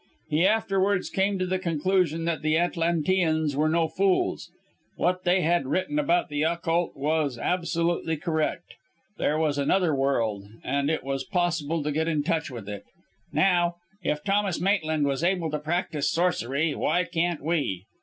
He 0.29 0.47
afterwards 0.47 1.11
came 1.11 1.37
to 1.37 1.45
the 1.45 1.59
conclusion 1.59 2.25
that 2.25 2.41
the 2.41 2.57
Atlanteans 2.57 3.55
were 3.55 3.69
no 3.69 3.87
fools. 3.87 4.49
What 4.95 5.25
they 5.25 5.41
had 5.41 5.67
written 5.67 5.99
about 5.99 6.27
the 6.27 6.41
Occult 6.41 6.97
was 6.97 7.37
absolutely 7.37 8.17
correct 8.17 8.63
there 9.19 9.37
was 9.37 9.59
another 9.59 9.93
world, 9.93 10.47
and 10.63 10.89
it 10.89 11.03
was 11.03 11.23
possible 11.23 11.83
to 11.83 11.91
get 11.91 12.07
in 12.07 12.23
touch 12.23 12.49
with 12.49 12.67
it. 12.67 12.83
Now, 13.31 13.75
if 14.01 14.23
Thomas 14.23 14.59
Maitland 14.59 15.05
was 15.05 15.23
able 15.23 15.51
to 15.51 15.59
practise 15.59 16.09
sorcery, 16.09 16.73
why 16.73 17.03
can't 17.03 17.43
we? 17.43 17.85